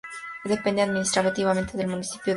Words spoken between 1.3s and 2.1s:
del municipio de